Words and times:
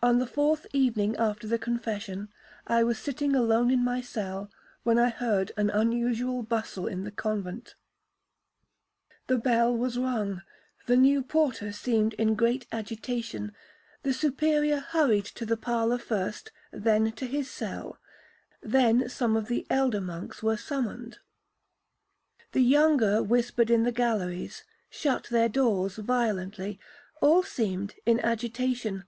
On 0.00 0.20
the 0.20 0.28
fourth 0.28 0.64
evening 0.72 1.16
after 1.16 1.48
the 1.48 1.58
confession, 1.58 2.28
I 2.68 2.84
was 2.84 3.00
sitting 3.00 3.34
alone 3.34 3.72
in 3.72 3.82
my 3.82 4.00
cell, 4.00 4.48
when 4.84 4.96
I 4.96 5.08
heard 5.08 5.50
an 5.56 5.70
unusual 5.70 6.44
bustle 6.44 6.86
in 6.86 7.02
the 7.02 7.10
convent. 7.10 7.74
The 9.26 9.38
bell 9.38 9.76
was 9.76 9.98
rung,—the 9.98 10.96
new 10.96 11.24
porter 11.24 11.72
seemed 11.72 12.12
in 12.14 12.36
great 12.36 12.64
agitation,—the 12.70 14.12
Superior 14.12 14.78
hurried 14.78 15.24
to 15.34 15.44
the 15.44 15.56
parlour 15.56 15.98
first, 15.98 16.52
then 16.70 17.10
to 17.10 17.26
his 17.26 17.50
cell,—then 17.50 19.08
some 19.08 19.36
of 19.36 19.48
the 19.48 19.66
elder 19.68 20.00
monks 20.00 20.44
were 20.44 20.56
summoned. 20.56 21.18
The 22.52 22.62
younger 22.62 23.20
whispered 23.20 23.68
in 23.68 23.82
the 23.82 23.90
galleries,—shut 23.92 25.24
their 25.32 25.48
doors 25.48 25.96
violently,—all 25.96 27.42
seemed 27.42 27.96
in 28.06 28.20
agitation. 28.20 29.04